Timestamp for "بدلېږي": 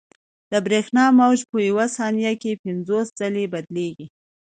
3.53-4.07